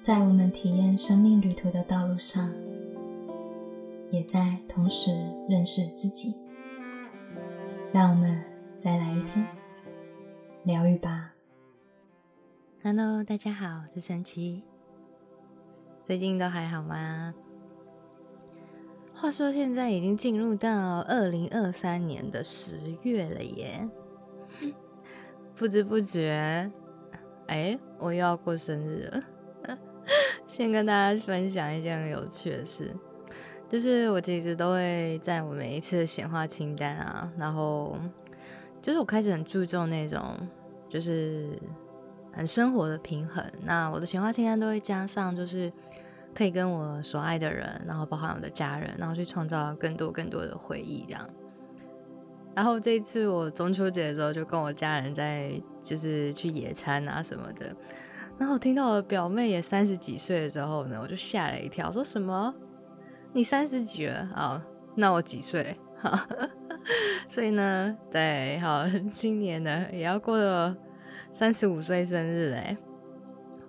[0.00, 2.50] 在我们体验生命旅途的道路上，
[4.10, 5.10] 也在同时
[5.46, 6.34] 认识自己。
[7.92, 8.42] 让我们
[8.82, 9.46] 再来一天
[10.64, 11.34] 疗愈吧。
[12.82, 14.62] Hello，大家好，我是神奇。
[16.02, 17.34] 最近都还好吗？
[19.12, 23.86] 话说现在已经进入到二零二三年的十月了耶，
[25.54, 26.72] 不知不觉，
[27.48, 29.22] 哎，我又要过生日了。
[30.50, 32.92] 先跟大家分享一件有趣的事，
[33.68, 37.96] 就是我其实都会在我每一次的显化清单啊，然后
[38.82, 40.34] 就是我开始很注重那种
[40.88, 41.56] 就是
[42.32, 43.44] 很生活的平衡。
[43.62, 45.72] 那我的显化清单都会加上，就是
[46.34, 51.30] 可以跟我所爱的人，然后包含我的家人，然后去创造更多更多的回忆这样。
[52.56, 57.72] 然后这一次我中秋节的时候，就跟我家人在就是去野餐啊什么的。
[58.40, 62.54] 然后听到我表妹也三十几岁了之后呢，我就吓了一跳，说什么？
[63.34, 64.26] 你三十几了？
[64.34, 64.58] 好，
[64.94, 65.76] 那我几岁？
[65.98, 66.18] 好，
[67.28, 70.74] 所以呢，对，好，今年呢也要过了
[71.30, 72.74] 三十五岁生日哎，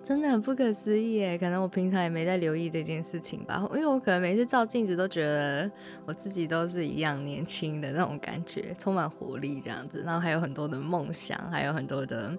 [0.02, 5.70] 真的很不可思议哎，可能我平常也没在留意这件事情吧，因为我可能每次照镜子都觉得
[6.06, 12.34] 我自己都是一样年轻的那种感觉，充满活力这样子，然后还有很多的梦想，还有很多的。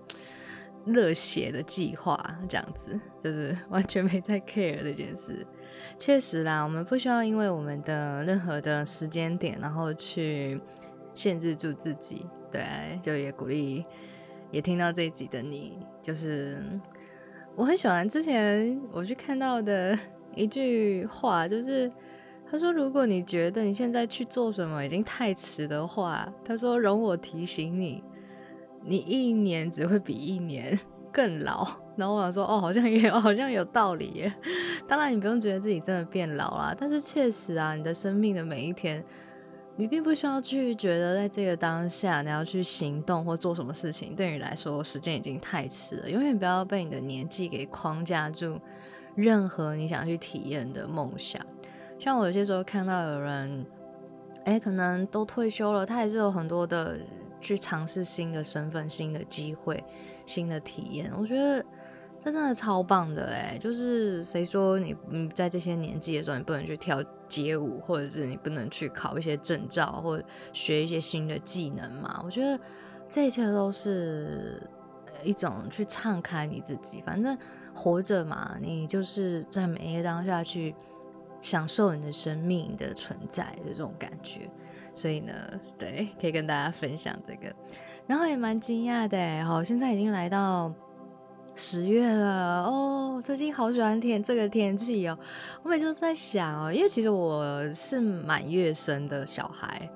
[0.86, 2.18] 热血的计划，
[2.48, 5.46] 这样子就是 完全没在 care 这件事。
[5.98, 10.60] 确实啦，我们不需要因为我们的任何的时间点，然后去
[11.14, 12.26] 限制住自己。
[12.52, 13.86] 对，就也鼓励，
[14.52, 16.62] 也听到这一集的你，就是
[17.56, 19.98] 我很喜欢之前我去看到的
[20.36, 21.92] 一句话，就是
[22.52, 28.04] 他说：“如果你觉得你现在去做什么已经太迟的话，他说容我提醒你。”
[28.86, 30.78] 你一年只会比一年
[31.14, 34.34] 更老，然后我想说，哦，好像也有 好像有道理耶。
[34.88, 39.04] 当然，你不用觉得自己真的变老啦，但是确实啊，你的生命的每一天，
[39.76, 46.10] 你并不需要去觉得在这个当下你要去行动或做什么事情，对你来说时间已经太迟了。
[46.10, 48.60] 永远不要被你的年纪给框架住，
[49.16, 51.40] 任何你想去体验的梦想。
[52.00, 53.66] 像我有些时候看到有人，
[54.46, 56.98] 哎，可能都退休了，他还是有很多的。
[57.44, 59.84] 去尝试新的身份、新的机会、
[60.26, 61.64] 新的体验，我觉得
[62.24, 63.58] 这真的超棒的哎！
[63.62, 70.24] 就是谁说你嗯在这些年纪的时候你不能去跳街舞，或者是你不能去考一些证照或
[70.54, 72.22] 学一些新的技能嘛？
[72.24, 72.58] 我觉得
[73.10, 74.66] 这一切都是
[75.22, 77.38] 一种去敞开你自己，反正
[77.76, 80.74] 活着嘛，你就是在每一个当下去
[81.42, 84.50] 享受你的生命的存在的这种感觉。
[84.96, 85.34] 所以呢，
[85.78, 87.54] 对，可以跟大家分享这个，
[88.06, 90.72] 然后也蛮惊讶的，好，现在已经来到
[91.56, 95.18] 十月了哦，最近好喜欢天这个天气哦，
[95.64, 99.90] 我每次都在想哦，因为其实我是满月生的小孩，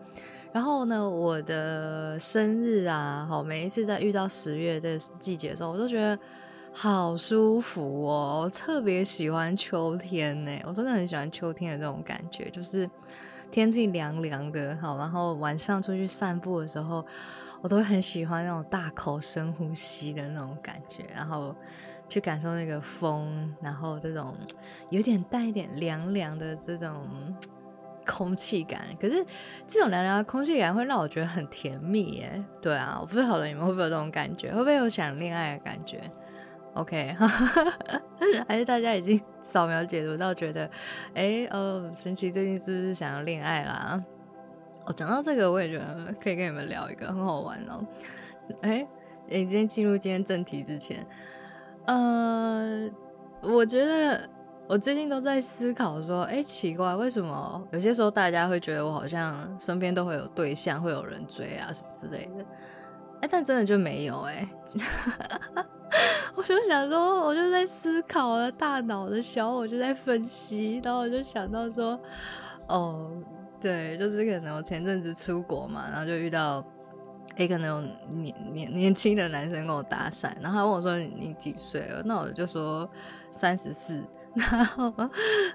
[0.51, 6.17] 然后呢，我的生日啊，好，每一次在遇到十月这个季节的时候，我都觉得
[6.73, 12.89] 好舒服哦，特别喜欢秋天呢，我真的很喜欢秋天的这种感觉，就是。
[13.51, 17.05] 天气凉凉的，好，然后晚上出去散步的时候，
[17.61, 21.55] 我都很喜欢那种大口深呼吸的那种感觉，然后
[22.07, 24.35] 去感受那个风，然后这种
[24.89, 27.07] 有点带一点凉凉的这种
[28.05, 28.85] 空气感。
[28.99, 29.25] 可是
[29.65, 32.43] 这种凉凉的空气感会让我觉得很甜蜜耶。
[32.61, 35.99] 对啊，我不知道你们会不会有这种感觉，会不会有想恋爱的感觉
[36.73, 37.15] ？OK，
[38.47, 40.69] 还是大家已经 扫描解读到觉得，
[41.13, 44.03] 哎，哦，神奇最近是不是想要恋爱啦？
[44.85, 47.85] 哦，讲到这个，我也觉得可以跟你们聊一个很好玩哦。
[48.61, 48.87] 哎，
[49.27, 51.05] 你今天进入今天正题之前，
[51.85, 52.89] 呃，
[53.41, 54.29] 我觉得
[54.67, 62.45] 我最近都在思考说，哎，奇怪，为什么有些时候大家会觉得我好像身边都会有对象，会有人追啊什么之类的？
[63.21, 64.47] 哎，但真的就没有哎，
[66.35, 71.99] 我就想说，我就在思考了，大脑的小我就在分析，然后我就想到说，
[72.67, 73.11] 哦，
[73.59, 76.63] 对，就是可能我前阵子出国嘛，然后就遇到，
[77.37, 77.81] 哎，可能有
[78.11, 82.03] 年年年轻的男生跟我搭讪，然后他问我说你几岁了？
[82.05, 82.87] 那我就说
[83.31, 83.99] 三十四，
[84.35, 84.93] 然后，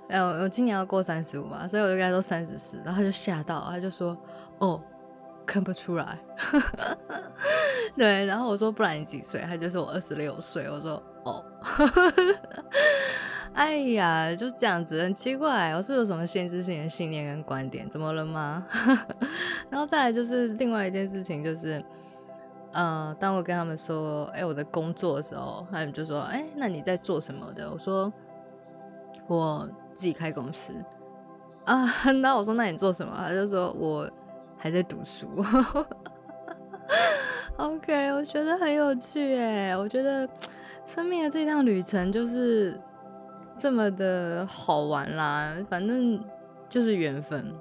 [0.09, 4.19] 哎，我今年要过三十五嘛，所以我就跟他说三十四，然后他就吓到，他就说，
[4.59, 4.83] 哦。
[5.53, 6.19] 看不出来，
[7.95, 9.43] 对，然后我说不然你几岁？
[9.43, 10.67] 他就说我二十六岁。
[10.71, 11.45] 我说哦，
[13.53, 17.87] 哎呀，就这样子，很奇怪，我是有什么限制性的信念跟观点？
[17.91, 18.67] 怎么了吗？
[19.69, 21.85] 然后再来就是另外一件事情，就是，
[22.73, 27.71] 呃，当我跟他们说，哎，我的工作的时候，他们就说，哎，那你在做什么的？
[27.71, 28.11] 我说，
[29.27, 30.73] 我自己开公司
[31.67, 31.85] 啊。
[32.23, 33.13] 那我说那你做什么？
[33.19, 34.11] 他就说我
[34.63, 35.27] 还在读书。
[37.57, 40.29] OK，我觉得很有趣哎，我觉得
[40.87, 42.81] 生命的这趟旅程就是
[43.59, 45.57] 这么的好玩啦。
[45.69, 46.25] 反正
[46.69, 47.53] 就是缘分。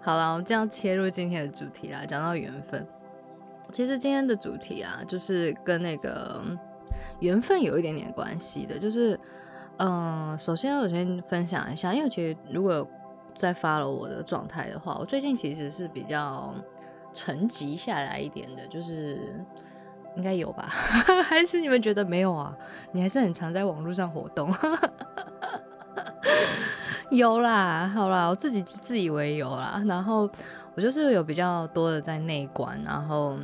[0.00, 2.04] 好了，我们这样切入今天的主题啦。
[2.06, 2.86] 讲到缘分，
[3.72, 6.40] 其实今天的主题啊，就是跟那个
[7.18, 8.78] 缘分有一点点关系的。
[8.78, 9.18] 就是，
[9.78, 12.88] 嗯，首先我先分享一下，因为其实如果
[13.38, 16.52] 在发了我的状态的话，我最近其实是比较
[17.12, 18.66] 沉寂下来一点的。
[18.66, 19.32] 就是
[20.16, 20.64] 应该有吧？
[21.24, 22.52] 还是你们觉得没有啊？
[22.90, 24.52] 你还是很常在网络上活动。
[27.10, 30.28] 有啦，好啦，我自己自以为有啦，然后
[30.74, 33.38] 我就是有比较多的在内观，然后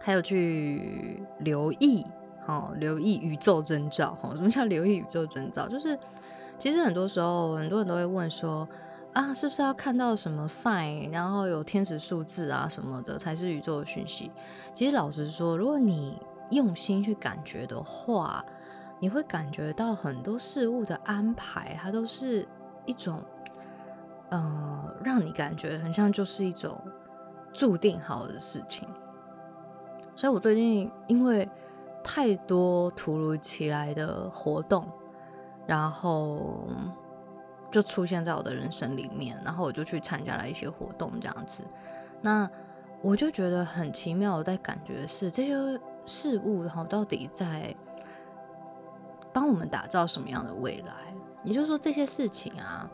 [0.00, 2.04] 还有去留意，
[2.46, 5.68] 哦，留意宇宙征兆，哦，什么叫留意宇宙征兆？
[5.68, 5.96] 就是
[6.58, 8.68] 其实很多时候很多人都会问说，
[9.12, 14.30] 啊，是不是要看到什么 sign，然后有天使数字啊什么的才是宇宙的讯息？
[14.74, 16.16] 其实老实说，如果你
[16.50, 18.44] 用心去感觉的话，
[18.98, 22.46] 你会感觉到很多事物的安排，它都是。
[22.86, 23.22] 一种，
[24.30, 26.76] 呃，让你感觉很像就是一种
[27.52, 28.88] 注定好的事情。
[30.16, 31.48] 所以我最近因为
[32.02, 34.84] 太多突如其来的活动，
[35.66, 36.66] 然后
[37.70, 41.62] 就出现在我的人生里面，然后我就去参加了一些活动，这样子。
[42.20, 42.48] 那
[43.00, 47.74] 我就觉得很奇妙，我在感觉是这些事物，然后到底在
[49.32, 50.94] 帮我们打造什么样的未来？
[51.42, 52.90] 也就是说，这些事情啊，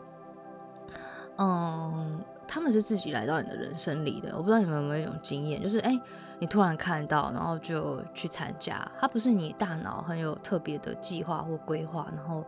[1.37, 4.31] 嗯，他们是自己来到你的人生里的。
[4.37, 5.99] 我不知道你们有没有一种经验，就是哎，
[6.39, 8.89] 你突然看到，然后就去参加。
[8.97, 12.45] 它不是你大脑很有特别的计划或规划，然后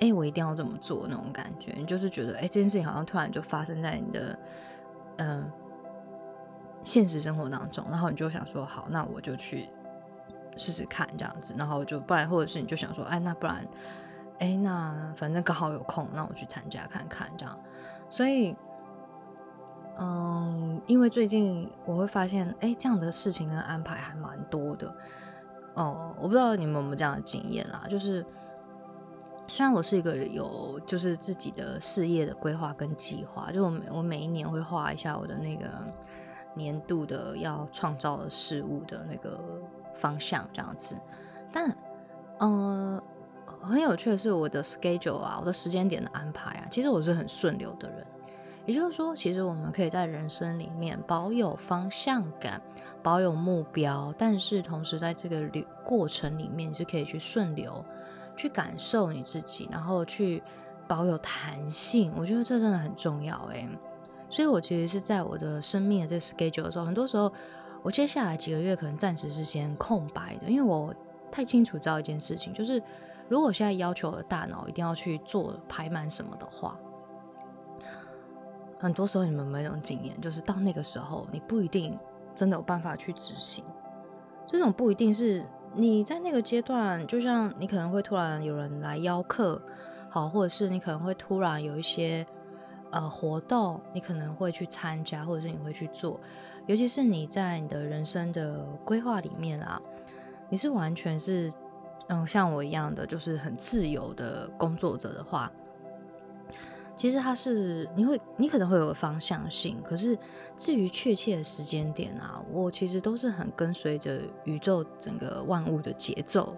[0.00, 1.72] 哎，我一定要这么做那种感觉。
[1.76, 4.38] 你就是觉得哎，这件事情好像突然就发生在你的
[5.16, 5.50] 嗯
[6.84, 9.68] 现实生活当中，然后你就想说，好，那我就去
[10.56, 11.54] 试试看这样子。
[11.58, 13.66] 然后就不然，或者是你就想说，哎，那不然。
[14.38, 17.58] 哎，那反正刚好有空，那我去参加看看这样。
[18.08, 18.56] 所以，
[19.98, 24.94] 嗯，因为最近我会发现，哎，这样的事情跟安排还蛮多的。
[25.74, 27.82] 哦，我不知道你们有没有这样的经验啦。
[27.90, 28.24] 就是
[29.48, 35.68] 虽然我是一个有就是自己的事业的规划跟计划，就我每我每一年会画一下我的那个
[36.54, 39.40] 年度的要创造的事物的那个
[39.96, 40.94] 方向这样子，
[41.50, 41.76] 但，
[42.38, 43.02] 嗯。
[43.60, 48.06] 很有趣的是，我的 schedule 啊，我的时间点的安排啊，其实我是很顺流的人。
[48.66, 52.62] 也就是说，其实我们可以在人生里面保有方向感，
[53.02, 57.84] 保有目标，但是同时在这个流过程里面是可以去顺流，
[58.38, 60.42] 去感受你自己，然后去
[60.86, 62.10] 保有弹性。
[62.16, 63.68] 我觉得这真的很重要诶。
[64.30, 67.30] 所以我其实是在我的生命的这个 schedule 的时候，很多时候
[67.82, 70.94] 我接下来几个月可能暂时是先空白的，因为我
[71.30, 72.82] 太清楚知道一件事情，就是。
[73.30, 76.78] 如果我现在要求我的大脑一定要去做排满什么的话，
[78.78, 81.94] 很多时候你们没有经验，就是到那个时候你不一定
[82.34, 83.62] 真的有办法去执行。
[84.46, 85.44] 这种不一定是
[85.78, 89.62] 你在那个阶段，就像你可能会突然有人来邀客，
[90.10, 92.26] 好，或者是你可能会突然有一些
[92.90, 96.18] 呃活动，你可能会去参加，或者是你会去做。
[96.66, 99.80] 尤其是你在你的人生的规划里面啊，
[100.48, 101.52] 你是完全是。
[102.10, 105.52] 嗯，像我一样的就是很自由的工作者的话，
[106.98, 110.18] 其实它是你会你可能会有个方向性，可是
[110.56, 116.56] 至于确切的时间点啊，我其实都是很跟随着宇宙整个万物的节奏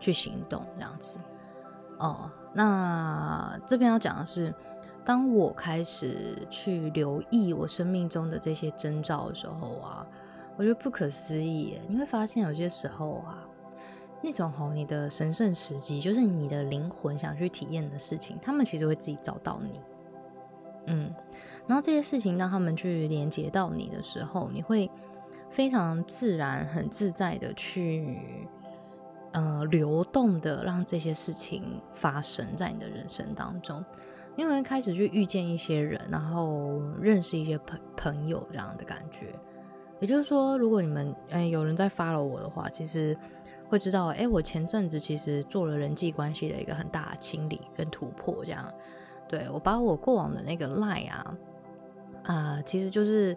[0.00, 1.16] 去行动这样子。
[1.98, 4.52] 哦，那这边要讲的是，
[5.04, 10.04] 当我开始去留意我生命中的这些征兆的时候啊，
[10.56, 13.47] 我觉得不可思议，你会发现有些时候啊。
[14.20, 19.80] 那种吼，你的神圣时机，就是你的灵魂想去体验的事情，他们其实会自己找到你。
[20.86, 21.14] 嗯，
[21.68, 24.90] 然后这些事情让他们去连接到你的时候，你会
[25.50, 28.18] 非常自然、很自在的去
[29.32, 33.84] 呃流动的让这些事情发生在你的人生当中，
[34.34, 39.32] 因为开始去遇见一些人，然后认识一些朋朋友这样的感觉。
[40.00, 43.16] 也就是说，如果你们哎有人在 follow 我的话，其实。
[43.68, 48.72] 会知道，哎，我前阵子其实做了人际关系的一个很大的清理跟突破，这样，
[49.28, 51.36] 对我把我过往的那个赖啊，
[52.24, 53.36] 啊，其实就是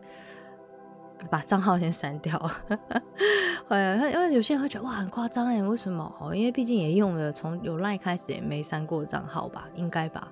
[1.30, 2.40] 把账号先删掉。
[3.68, 6.14] 呃，因为有些人会觉得哇很夸张哎，为什么？
[6.20, 10.28] 哦，因为毕竟也用了从有赖开始也没删过账号吧，应该吧？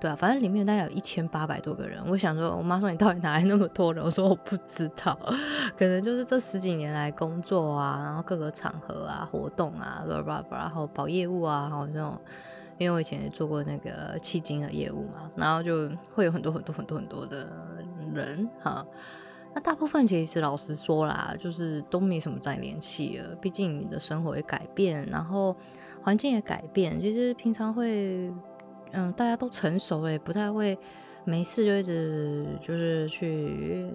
[0.00, 2.02] 对啊，反正里面大概有一千八百多个人。
[2.06, 4.02] 我想说，我妈说你到底哪来那么多人？
[4.04, 5.18] 我说我不知道，
[5.76, 12.18] 可能就是这十几年来工作啊，然后各个场合啊、活动啊，叭叭叭，然后跑业务啊，然后那种。
[12.80, 17.44] 因为我以前也做过那个迄金的业务嘛，然后就会有很多很多很多很多的
[18.14, 18.86] 人哈。
[19.60, 23.34] 大部分其实老实说啦，就是都没什么再联系了。
[23.40, 25.56] 毕竟你的生活也改变，然后
[26.02, 27.00] 环境也改变。
[27.00, 28.32] 其实平常会，
[28.92, 30.76] 嗯，大家都成熟了，也不太会
[31.24, 33.88] 没事就一直就是去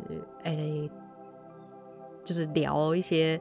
[0.43, 0.89] 哎，
[2.23, 3.39] 就是聊一些。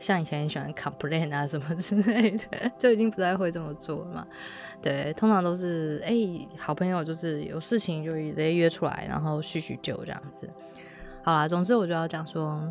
[0.00, 4.26] 像以前很喜欢 complain 啊什么之类的， 就已经不太会这么做了嘛。
[4.82, 6.12] 对，通常都是哎，
[6.58, 10.50] 好朋友就是有事情就直接约出来，然后叙叙旧这样子。
[11.24, 12.62] 好啦，总之我就要讲说，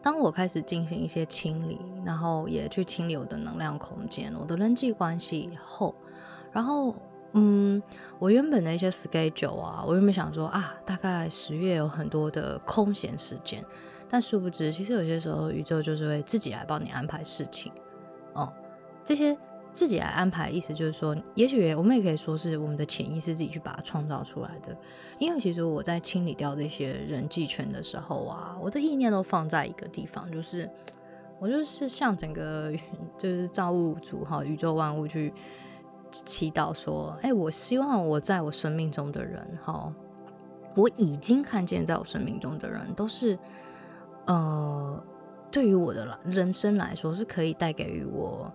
[0.00, 5.92] 当我开始进行一些清理，然后也去清理我的能量空间、我的人际关系以后，
[6.52, 6.94] 然后
[7.32, 7.82] 嗯，
[8.20, 13.64] 我原本的一些 schedule 啊，我原本想说啊，大概十月有很多的空闲时间。
[14.08, 17.72] 但殊不知，其实有些时候宇宙就是会自己来帮你安排事情，
[18.34, 18.52] 哦，
[19.04, 19.36] 这些
[19.76, 24.74] 自己来安排，意思就是说，也许我们也可以说是我们的潜意识自己去把它创造出来的。
[25.18, 30.68] 因为其实我在清理掉这些人际圈的时候啊，我的意念都放在一个地方，就是
[31.38, 32.72] 我就是向整个
[33.18, 35.30] 就是造物主哈，宇宙万物去
[36.10, 39.92] 祈祷说，哎，我希望我在我生命中的人哈，
[40.74, 43.38] 我已经看见在我生命中的人都是。
[44.28, 45.00] 呃，
[45.52, 48.52] 对于我的人生来说，是可以带给予我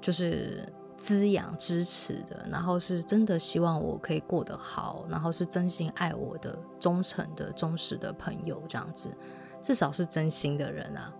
[0.00, 9.08] 就是滋养、支持的，然后是真的希望我可以过得好，然后是真心爱我的、忠诚的、忠实的朋友，这样子，
[9.60, 11.12] 至少是真心的人啊。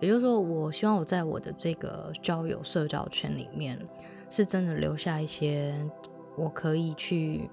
[0.00, 3.78] 也就是说，我希望我在我的这个交友社交圈里面，
[4.28, 5.74] 是真的留下一些
[6.36, 7.48] 我可以去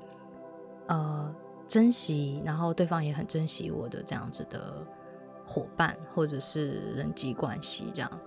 [0.88, 1.34] 呃
[1.68, 4.74] 珍惜，然后对方也很珍惜我的这样子的。
[5.52, 8.20] 伙伴或者是人际关系这样，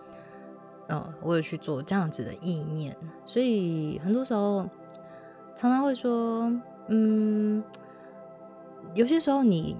[0.92, 2.94] 嗯，我有去做这样子的意念，
[3.24, 4.68] 所以很多时候
[5.56, 6.52] 常常会说，
[6.88, 7.64] 嗯，
[8.92, 9.74] 有些时候你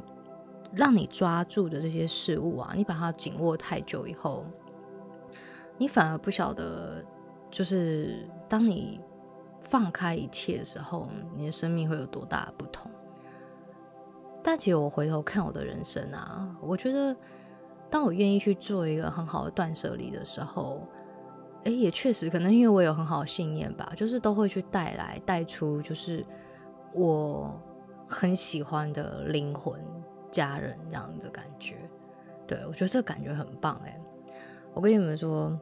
[0.73, 4.47] 让你抓住的这些事物啊，你把它紧握太久以后，
[5.77, 7.05] 你反而不晓得，
[7.51, 8.99] 就是当你
[9.61, 12.91] 放开一切的时候，你的生命会有多大的不同。
[14.43, 17.15] 但其实我回头看我的人生啊，我觉得，
[17.91, 20.89] 当我愿意去做一个很好的断舍离的时候，
[21.65, 26.25] 哎，也确实可能因为我有很好的信念吧，就是都会去带来带出，就是
[26.93, 27.53] 我
[28.09, 29.81] 很喜欢的灵魂
[30.31, 31.77] 家人这样的感觉。
[32.47, 34.01] 对我觉得这感觉很棒哎！
[34.75, 35.59] 我跟你们说，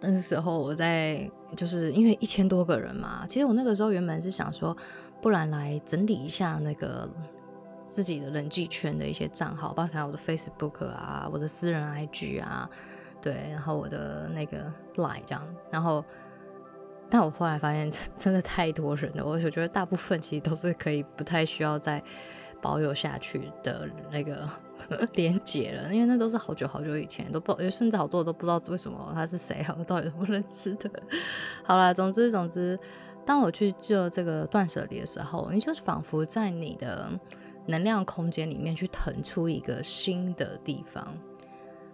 [0.00, 4.76] 那时候我在就是因为一千多个人嘛，其实我那个时候原本是想说，
[5.22, 7.08] 不然来整理一下那个。
[7.90, 12.68] 自己的人际圈的一些账号，包括我的 Facebook 啊，我的私人 IG 啊，
[13.20, 16.04] 对，然后我的那个 Line 这样，然后，
[17.10, 22.02] 但我后来发现真 真的太多人了，我我觉得大部分其实都是可以不太需要再
[22.60, 24.48] 保有下去的那个
[25.14, 30.90] 连接了，因为那都是好久好久以前都不，甚至好多都不知道为什么他是谁啊，我到底怎么认识的？
[31.64, 32.78] 好了，总之总之，
[33.26, 37.10] 当我去做这个断舍离的时候，你就是仿佛在你的。
[37.70, 41.14] 能量空间里面去腾出一个新的地方，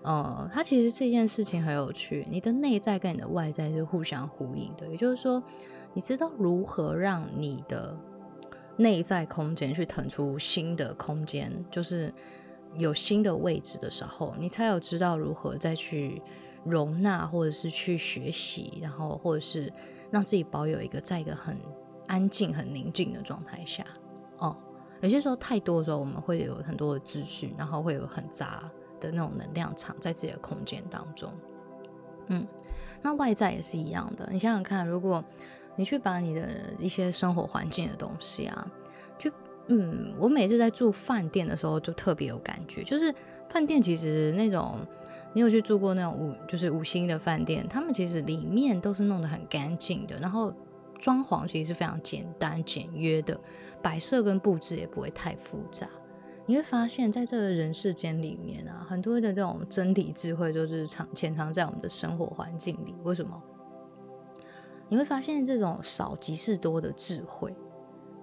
[0.04, 2.26] 呃，它其实这件事情很有趣。
[2.30, 5.42] 你的内在跟你的外在是互相呼应的，也就是说，
[5.94, 7.96] 你知道如何让你的
[8.76, 12.12] 内在空间去腾出新的空间，就是
[12.76, 16.20] 有新的位置的时候，你才有知道如何再去
[16.64, 19.72] 容纳，或者是去学习，然后或者是
[20.10, 21.56] 让自己保有一个在一个很
[22.08, 23.82] 安静、很宁静的状态下，
[24.36, 24.54] 哦。
[25.00, 28.70] 有些时候太多的时候，我们会有很多的资讯，然后会有很杂
[29.04, 31.32] 的那种能量场在自己的空间当中。
[32.26, 32.46] 嗯，
[33.02, 34.28] 那外在也是一样的。
[34.32, 35.22] 你想想看，如果
[35.76, 38.66] 你去把你的一些生活环境的东西啊，
[39.18, 39.30] 就
[39.66, 43.14] 嗯，我每次在住饭店的时候就特别有感觉，就是
[43.48, 44.78] 饭店其实那种，
[45.32, 50.52] 你有去住过那种五就是五星的饭店，他们其实里面都是弄得很干净的，然后。
[51.00, 53.38] 装潢其实是非常简单简约的，
[53.82, 55.86] 摆设跟布置也不会太复杂。
[56.46, 62.94] 你会发现在这个人世间里面啊，很多的这种真理智慧都是藏潜藏在我们的生活环境里。
[63.02, 63.42] 为什么？
[64.90, 67.56] 你会发现这种少即是多的智慧，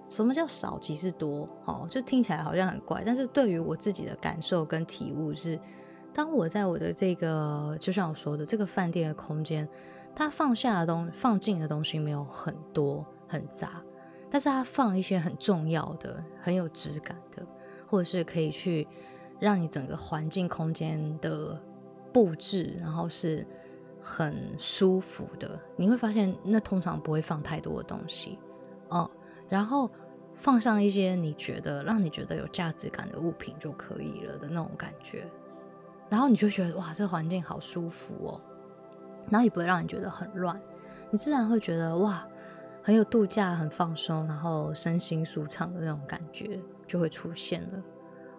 [0.08, 1.48] 什么叫少即是多？
[1.64, 5.58] 哦，就听起来好像很怪，但是对于我自己的感受跟体悟是，
[6.14, 9.68] 当我在我的这个，就像我说的这个饭店的空间，
[10.14, 13.82] 它放下的东放进的东西没有很多很杂，
[14.30, 17.44] 但是它放一些很重要的、很有质感的，
[17.92, 18.88] 或者是可以去
[19.38, 21.60] 让你整个环境空间的
[22.10, 23.46] 布置，然后是
[24.00, 25.60] 很舒服的。
[25.76, 28.38] 你会发现，那通常不会放太多的东西
[28.88, 29.10] 哦，
[29.50, 29.90] 然后。
[30.34, 35.24] 放上一些你觉得让你觉得有价值感的物品就可以了的那种感觉，
[36.10, 38.40] 然后你就觉得哇，这环境好舒服哦，
[39.30, 40.60] 然后也不会让你觉得很乱，
[41.12, 42.26] 你自然会觉得哇，
[42.82, 47.82] 很有度假、很放松，然后身心舒畅的那种感觉就会出现了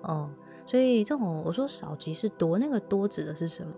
[0.02, 0.30] 哦。
[0.66, 3.74] 所以这种我说少即是多，那个多指的是什么？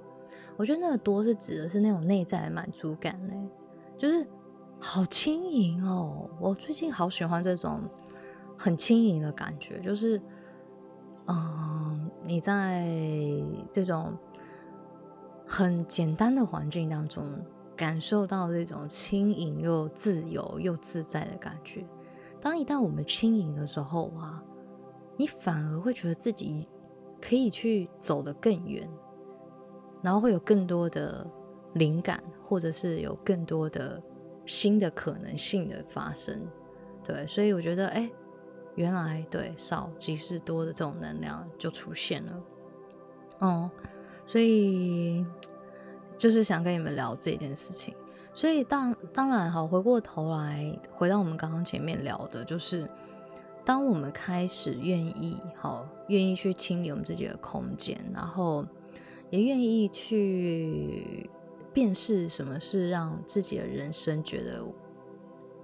[0.57, 3.33] 我觉得那个多是指的是那种内在满足感呢，
[3.97, 4.27] 就是
[4.79, 6.29] 好轻盈哦。
[6.39, 7.81] 我最近好喜欢这种。
[8.57, 10.17] 很轻盈的感觉，就是，
[11.27, 12.87] 嗯，你在
[13.69, 14.17] 这种
[15.45, 17.21] 很简单的环境当中，
[17.75, 21.85] 感受到这种轻盈又自由又自在的感觉。
[22.41, 24.43] 当一旦我们轻盈的时候啊，
[25.17, 26.67] 你反而会觉得自己
[27.21, 28.89] 可以去走得更远，
[30.01, 31.25] 然后会有更多的
[31.73, 34.01] 灵感，或者是有更多的
[34.45, 36.41] 新的可能性的发生。
[37.03, 38.09] 对，所以我觉得，哎。
[38.75, 42.43] 原来对少即是多的这种能量就出现了，
[43.39, 43.71] 哦，
[44.25, 45.25] 所以
[46.17, 47.93] 就是想跟你们聊这件事情。
[48.33, 52.85] 所以当当然好，回过头来回到我们刚刚前面聊的，就是
[53.63, 58.65] 当我们开始愿意好愿意去清理我们自己的空间，然后
[59.29, 61.29] 也愿意去
[61.73, 64.61] 辨识什么是让自己的人生觉得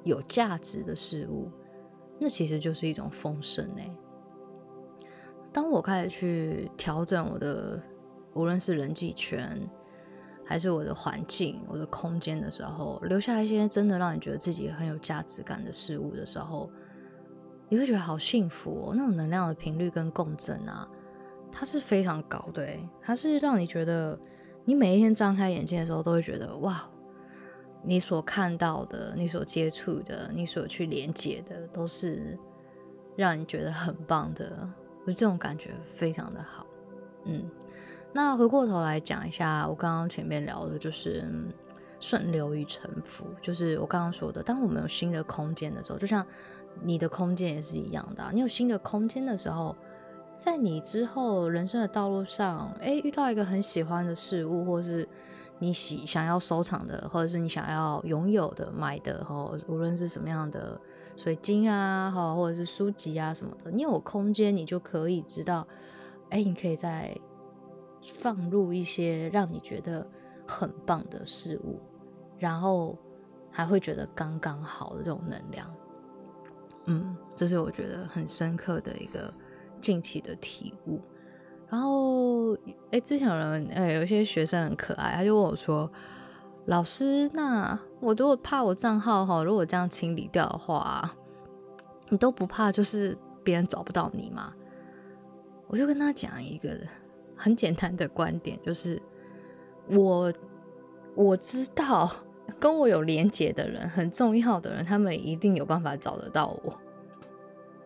[0.03, 1.49] 有价值的事物。
[2.17, 3.91] 那其实就是一种丰盛诶。
[5.51, 7.81] 当我开始去调整我的，
[8.33, 9.59] 无论是人际圈，
[10.51, 16.69] 还是我的环境、我的空间的时候，留下一些真的让你觉得自己很有价值感的事物的时候，
[17.69, 18.93] 你会觉得好幸福哦。
[18.93, 20.85] 那种能量的频率跟共振啊，
[21.49, 22.67] 它是非常高的，
[23.01, 24.19] 它是让你觉得，
[24.65, 26.85] 你每一天张开眼睛的时候，都会觉得哇。
[27.83, 32.37] 你所看到的，你所接触的，你所去连接的，都是
[33.15, 34.69] 让你觉得很棒的。
[35.07, 36.67] 我这种感觉非常的好。
[37.25, 37.49] 嗯，
[38.13, 41.23] 那回过头来讲一下，我刚刚前面聊的就是
[41.99, 46.25] 顺流与沉浮，就是我刚刚说的，当我们有新的空间的时候，就像
[46.81, 48.23] 你的空间也是一样的。
[48.33, 49.75] 你有新的空间的时候，
[50.35, 55.07] 在你之后人生的道路上，诶，遇到一个很喜欢的事物，或是
[55.59, 60.79] 你喜想要收藏的，或者是你想要拥有的、买的，哈，无论是什么样的
[61.15, 65.67] 水晶啊，哈，或者是书籍啊什么的，你有空间，你就可以知道，
[66.29, 67.15] 哎，你可以在
[68.01, 70.05] 放入一些让你觉得
[70.47, 71.79] 很棒的事物，
[72.39, 72.97] 然后
[73.49, 75.73] 还会觉得刚刚好的这种能量。
[76.85, 79.33] 嗯，这是我觉得很深刻的一个
[79.79, 80.99] 近期的体悟。
[81.69, 82.53] 然后，
[82.91, 85.89] 哎，之前有人，哎，有些学生很可爱，他就问我说
[86.67, 91.15] ：“老师，那我如果怕我账号哈，如果这样清理掉的话，
[92.09, 94.53] 你都不怕就是别人找不到你吗？”
[95.67, 96.85] 我就跟他讲一个人
[97.41, 99.01] 很简单的观点，就是
[99.87, 100.31] 我
[101.15, 102.09] 我知道
[102.59, 106.77] 跟我有连结的人，很重要的人，他们一定有办法找得到我。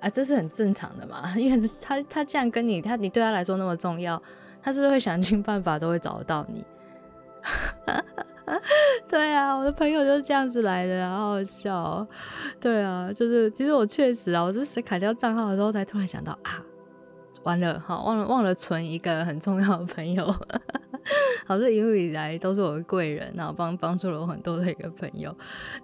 [0.01, 4.21] 啊，这是很正常的嘛， 因为他他这样跟你，他你对他来说那么重要，
[4.61, 6.63] 他是不是会想尽办法都会找得到你？
[9.09, 12.05] 对啊，我的朋友就是这样子来的，好好笑。
[12.59, 16.63] 对啊，就是其实我确实啊，我是砍掉账号的时候才突然想到啊，
[17.45, 20.25] 完了哈，忘了忘了存一个很重要的朋友。
[21.45, 25.35] 好，这一路以来都是我的贵人，然后帮帮助了我很多的一个朋友。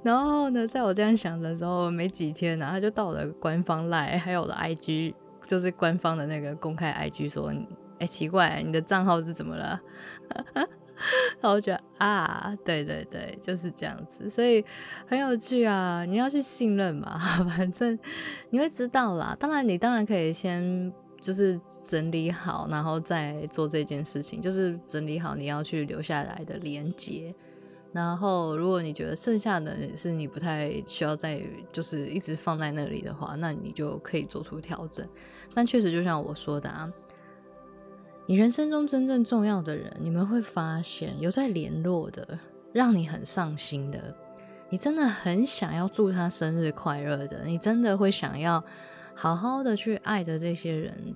[0.02, 5.14] 然后呢，在我这样想的时候，没几天呢，他就到了官方赖，还有我的 IG，
[5.46, 7.54] 就是官方的那个公开 IG，说
[8.00, 9.80] ：“哎，奇怪，你的账号是怎么了？”
[11.40, 14.66] 然后我觉得啊，对对对，就是这样子，所以
[15.06, 16.04] 很有趣啊。
[16.06, 17.16] 你要去信任嘛，
[17.56, 17.98] 反正
[18.50, 19.38] 你会知道啦。
[19.40, 20.92] 当然，你当然可以先。
[21.22, 21.58] 就是
[21.88, 24.42] 整理好，然后再做这件事情。
[24.42, 27.34] 就是整理好你要去留下来的连接，
[27.94, 35.08] 然后如果你觉得剩下的是你不太需要再就是一直放在那里的话，那你就可以做出调整。
[35.54, 36.92] 但确实就像我说的啊，
[38.26, 42.40] 你人生中真正重要的人，你们会发现有在联络的，
[42.74, 44.16] 让你很上心的，
[44.70, 48.64] 你真的很想要祝他生日快乐的，你真的会想要
[49.16, 51.16] 好好的去爱着这些人。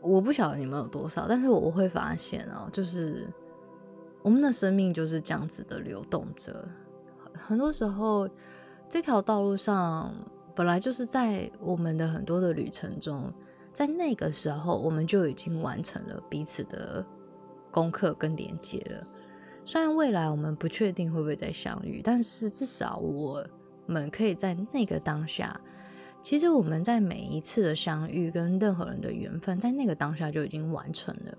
[0.00, 3.24] 我不晓得你们有多少，但是我会发现哦，就是
[4.20, 6.66] 我们的生命就是这样子的流动着。
[7.32, 8.28] 很多时候，
[8.88, 10.12] 这条道路上
[10.56, 13.32] 本来就是在我们的很多的旅程中，
[13.72, 17.06] 在那个时候我们就已经完成了彼此的
[17.70, 19.06] 功课跟连接了。
[19.64, 23.46] 虽然未来我们不确定会不会再相遇，但是至少我
[23.86, 25.60] 们可以在那个当下。
[26.22, 31.36] 其实我们在每一次的相遇跟任何人的缘分，在那个当下就已经完成了。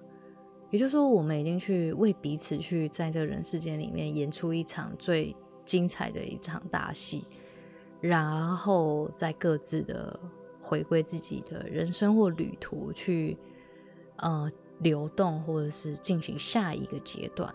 [0.69, 7.25] 也就是说，我们已经去为彼此去在这个人世间里面演出一场最精彩的一场大戏，
[8.01, 10.19] 然后再各自的
[10.59, 13.37] 回归自己的人生或旅途去，
[14.17, 17.53] 呃，流动或者是进行下一个阶段。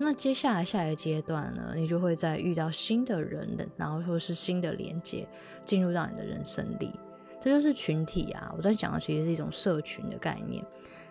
[0.00, 5.26] 那接下来下一个阶段呢，你就会在遇到新的人的，然后或是新的连接
[5.64, 6.92] 进入到你的人生里，
[7.40, 8.54] 这就是群体啊。
[8.56, 10.64] 我在讲的其实是一种社群的概念。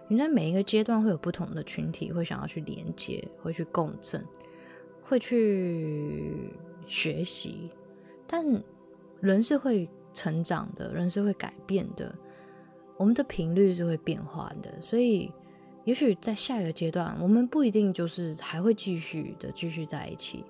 [0.07, 4.25] 你在每一个阶段会有不同的群体会想要去连接，会去共振，
[5.03, 6.53] 会去
[6.87, 7.69] 学习。
[8.25, 8.45] 但
[9.19, 12.15] 人是会成长的，人是会改变的，
[12.95, 15.29] 我们的频率是会变化的，所以。
[15.87, 20.43] 也许在下一个阶段，我们不一定就是还会继续的继续在一起，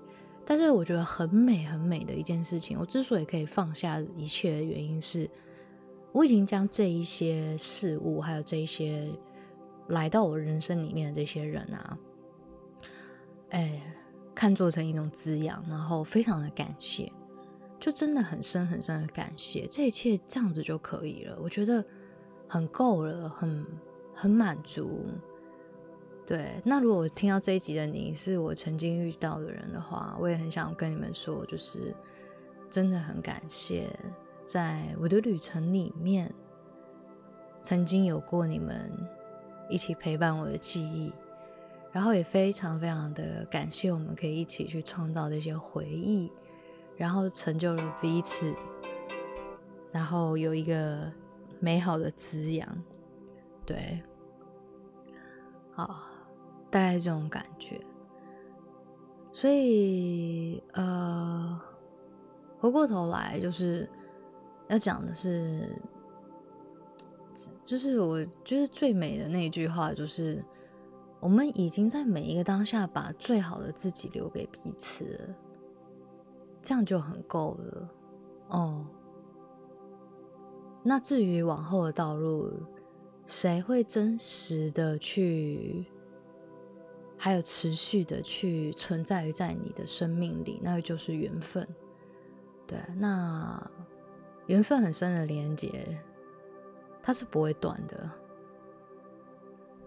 [0.44, 2.76] 但是我觉得很美很美的一件事情。
[2.80, 5.30] 我之所以可以放下一切的原因是，
[6.12, 9.08] 我已经将这一些事物，还有这一些
[9.90, 12.00] 来到我人生里面的这些人啊，
[13.52, 13.80] 哎，
[14.34, 17.14] 看做成一种滋养，然后非常的感谢，
[17.80, 21.86] 就真的很深很深的感谢，这一切这样子就可以了，我觉得
[22.48, 23.64] 很够了，很。
[24.20, 25.06] 很满足，
[26.26, 26.60] 对。
[26.66, 31.94] 那如果我听到这一集的你是我曾经遇到的人的话，我也很想跟你们说，就是
[32.68, 33.88] 真的很感谢，
[34.44, 36.34] 在我的旅程里面，
[37.62, 38.92] 曾经有过你们
[39.70, 41.14] 一起陪伴我的记忆，
[41.92, 46.32] 然后也非常非常的感谢，我们可以一起去创造这些回忆，
[46.98, 48.52] 然后成就了彼此，
[49.92, 51.12] 然后有一个
[51.60, 52.68] 美好的滋养。
[53.68, 54.02] 对，
[55.74, 56.06] 好，
[56.72, 57.78] 大概这种感觉。
[59.34, 61.60] 所以，呃，
[62.60, 63.90] 回过头来，就是
[64.70, 65.70] 要讲的是，
[67.66, 70.42] 就是我觉得最美的那一句话，就是
[71.20, 75.36] 我们已经在每一个当下，把最好的自己留给彼此，
[76.64, 77.90] 这样就很够了。
[78.48, 78.86] 哦，
[80.84, 82.50] 那至于往后的道路。
[83.28, 85.86] 谁会真实的去，
[87.18, 90.62] 还有持续的去存在于在你的生命里？
[90.64, 91.68] 那就是缘分。
[92.66, 93.62] 对，那
[94.46, 96.02] 缘分很深的连接，
[97.04, 98.10] 它是不会断的，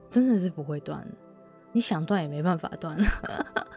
[0.09, 1.17] 真的是不会断的。
[1.73, 2.95] 你想断也没办法断。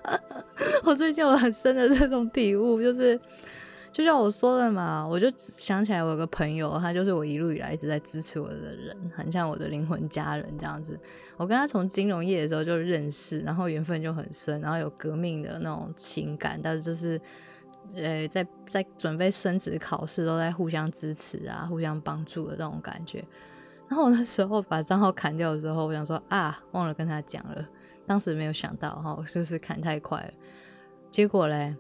[0.84, 3.18] 我最近有很深的这种体悟，就是。
[3.94, 11.00] 就像我说的嘛，我就想起来我有个朋友，他就是我一路以来一直在支持我的人，很像我的灵魂家人这样子。
[11.38, 17.22] 我跟他从金融业的时候就认识，然后缘分就很深，然后有革命的那种情感，但是就是
[17.94, 23.24] 呃，在在准备升职考试都在互相支持啊，互相帮助的那种感觉。
[23.88, 27.64] 然后我那时候把账号砍掉的时候，我想说啊，忘了跟他讲了，
[28.08, 30.34] 当时没有想到哈，是不是砍太快了？
[31.12, 31.76] 结果嘞。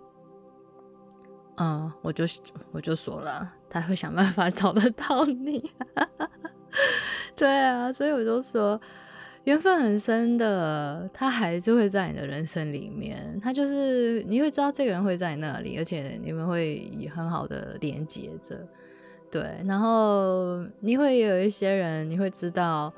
[1.63, 2.25] 嗯，我就
[2.73, 5.71] 我就说了，他会想办法找得到你。
[7.37, 8.79] 对啊，所以我就说，
[9.45, 13.39] 缘分很深的，他还是会在你的人生里面。
[13.41, 18.59] 他就是你会知道这个人会在那里，而且你们会以很好的连接着。
[19.31, 22.93] 对，然后你会有一些人，你会知道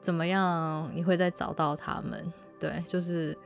[0.00, 2.32] 怎么样，你会再找到他们。
[2.58, 3.36] 对，就是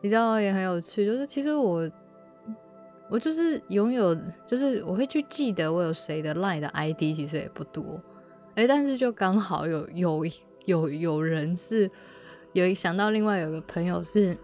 [0.00, 1.90] 你知道也很有趣，就是其实我。
[3.12, 8.00] 我就是拥有，就是我会去记得我有谁的 line 的 ID，其实也不多，
[8.54, 10.24] 哎，但是就刚好有有
[10.64, 11.90] 有有人是
[12.54, 14.34] 有一想到另外有个朋友是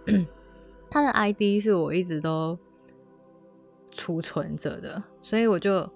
[0.90, 2.58] 他的 ID 是我一直都
[3.90, 5.90] 储存着的，所以我就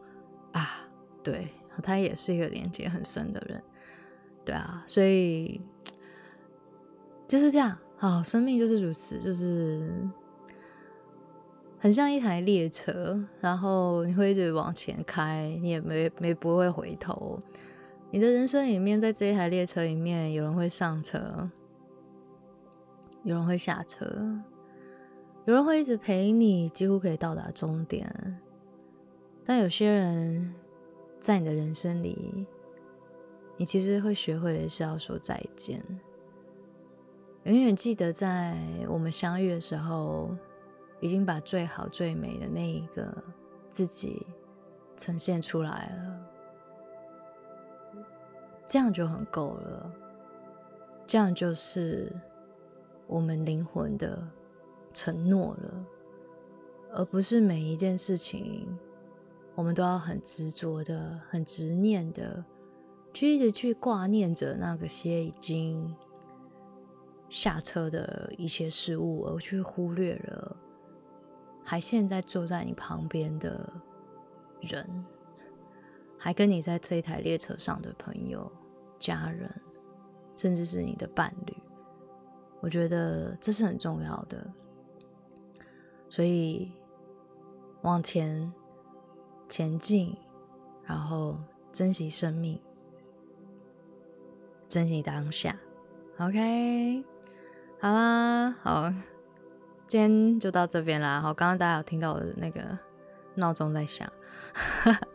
[0.52, 0.88] 啊，
[1.22, 1.48] 对
[1.82, 3.62] 他也是一个连接很深的人，
[4.46, 5.60] 对啊，所以
[7.28, 10.08] 就是这样，好，生命就是如此，就是。
[11.82, 17.42] 很像一台列车，然后你会一直往前开，你也没没不会回头。
[18.12, 21.50] 你的人生里面，在这一台列车里面，有人会上车，
[23.24, 24.06] 有人会下车，
[25.44, 28.38] 有人会一直陪你，几乎可以到达终点，
[29.44, 30.54] 但有些人
[31.18, 32.46] 在你的人生里，
[33.56, 35.82] 你其实会学会的是要说再见。
[37.42, 38.56] 永远记得，在
[38.88, 40.30] 我们相遇的时候，
[41.02, 43.12] 已经把最好最美的那一个
[43.68, 44.26] 自己
[44.96, 46.26] 呈现出来了，
[48.66, 49.92] 这样就很够了。
[51.06, 52.10] 这样就是
[53.06, 54.26] 我们灵魂的
[54.94, 55.84] 承诺了，
[56.94, 58.66] 而不是每一件事情，
[59.54, 62.42] 我们都要很执着的、很执念的，
[63.12, 65.94] 去一直去挂念着那个些已经。
[67.28, 70.54] 下车的一些事物，而去忽略了
[71.64, 73.72] 还现在坐在你旁边的
[74.60, 75.04] 人，
[76.18, 78.50] 还跟你在这一台列车上的朋友、
[78.98, 79.50] 家人，
[80.36, 81.56] 甚至是你的伴侣。
[82.60, 84.46] 我觉得这是很重要的，
[86.08, 86.70] 所以
[87.82, 88.52] 往前
[89.48, 90.16] 前进，
[90.84, 91.38] 然后
[91.72, 92.60] 珍惜生命，
[94.68, 95.58] 珍惜当下。
[96.18, 97.04] OK。
[97.80, 98.92] 好啦，好，
[99.92, 101.20] 今天就到这边啦。
[101.20, 102.62] 好，刚刚大家有听到我的那个
[103.34, 104.10] 闹钟在响。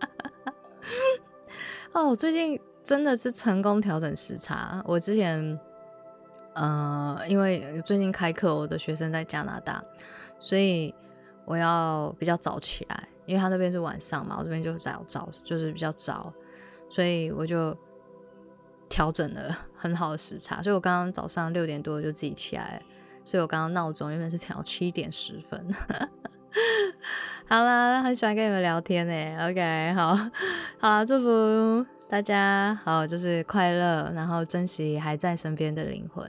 [1.93, 4.79] 哦，我最近真的是成功调整时差。
[4.85, 5.59] 我之前，
[6.53, 9.83] 呃，因为最近开课，我的学生在加拿大，
[10.37, 10.93] 所以
[11.45, 16.31] 我要比较早起来，因为他那边是晚上嘛，我这边就早早，就是比较早，
[16.87, 17.75] 所以我就。
[18.89, 22.81] 调整了很好的时差，所以我刚刚早上六点多就自己起来，
[23.27, 25.61] 所以我刚刚闹钟原本是调七点十分。
[27.45, 29.49] 好啦，很喜欢跟你们聊天呢。
[29.49, 30.15] OK，好，
[30.79, 36.25] 好了，祝福大家好，就是快乐，然后珍惜还在身边的灵魂，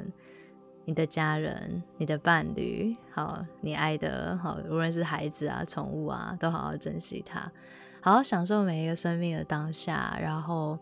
[0.87, 7.53] 你的家人，你的伴侣，好，你爱的，好，无论是孩子啊、宠物啊，都好好珍惜它，
[8.01, 10.77] 好好享受每一个生命的当下，然后。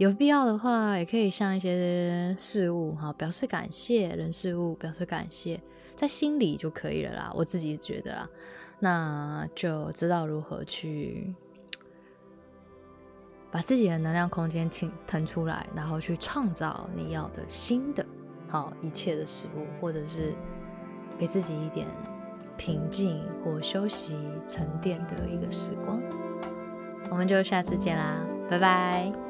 [0.00, 5.60] 有必要的话，也可以向一些事物哈表示感谢，人事物表示感谢，
[5.94, 7.30] 在心里就可以了啦。
[7.34, 8.30] 我自己觉得啦，
[8.78, 11.34] 那就知道如何去
[13.50, 18.02] 把自己的能量空间清腾出来，然后去创造你要的新的
[18.48, 20.32] 好一切的事物，或者是
[21.18, 21.86] 给自己一点
[22.56, 26.00] 平静或休息沉淀的一个时光。
[27.10, 29.29] 我们就下次见啦，拜拜。